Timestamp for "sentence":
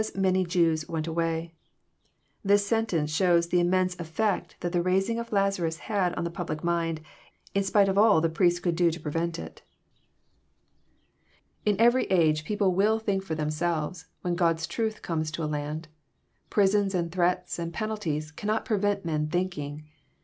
2.65-3.11